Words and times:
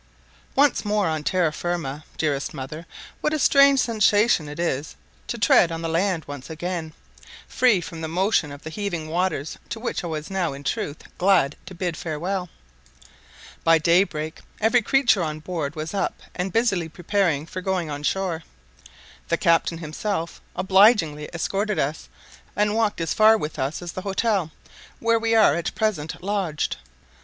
Once 0.55 0.83
more 0.83 1.07
on 1.07 1.23
terra 1.23 1.51
ferma, 1.51 2.01
dearest 2.17 2.55
mother: 2.55 2.87
what 3.19 3.35
a 3.35 3.37
strange 3.37 3.79
sensation 3.79 4.49
it 4.49 4.59
is 4.59 4.95
to 5.27 5.37
tread 5.37 5.69
the 5.69 5.77
land 5.87 6.23
once 6.25 6.49
again, 6.49 6.93
free 7.47 7.79
from 7.79 8.01
the 8.01 8.07
motion 8.07 8.51
of 8.51 8.63
the 8.63 8.71
heaving 8.71 9.09
waters, 9.09 9.59
to 9.69 9.79
which 9.79 10.03
I 10.03 10.07
was 10.07 10.31
now, 10.31 10.53
in 10.53 10.63
truth, 10.63 11.03
glad 11.19 11.55
to 11.67 11.75
bid 11.75 11.95
farewell. 11.95 12.49
By 13.63 13.77
daybreak 13.77 14.39
every 14.59 14.81
creature 14.81 15.21
on 15.21 15.39
board 15.39 15.75
was 15.75 15.93
up 15.93 16.19
and 16.33 16.51
busily 16.51 16.89
preparing 16.89 17.45
for 17.45 17.61
going 17.61 17.91
on 17.91 18.01
shore. 18.01 18.41
The 19.29 19.37
captain 19.37 19.77
himself 19.77 20.41
obligingly 20.55 21.29
escorted 21.31 21.77
us, 21.77 22.09
and 22.55 22.73
walked 22.73 23.01
as 23.01 23.13
far 23.13 23.37
with 23.37 23.59
us 23.59 23.83
as 23.83 23.91
the 23.91 24.01
hotel, 24.01 24.49
where 24.99 25.19
we 25.19 25.35
are 25.35 25.53
at 25.53 25.75
present 25.75 26.23
lodged. 26.23 26.77